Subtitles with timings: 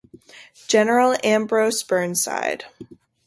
[0.67, 2.65] General Ambrose Burnside.